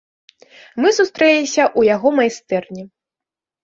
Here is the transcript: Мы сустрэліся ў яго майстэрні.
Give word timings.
Мы 0.85 0.93
сустрэліся 1.01 1.63
ў 1.79 1.95
яго 1.95 2.17
майстэрні. 2.25 2.83